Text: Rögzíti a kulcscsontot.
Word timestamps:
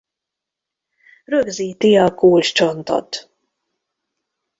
Rögzíti 1.25 1.95
a 1.97 2.13
kulcscsontot. 2.15 3.29